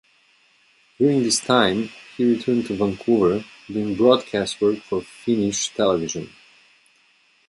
[0.97, 6.33] During this time, he returned to Vancouver, doing broadcast work for Finnish television.